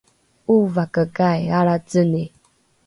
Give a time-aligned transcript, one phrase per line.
[0.53, 2.23] ’ovakekai alraceni?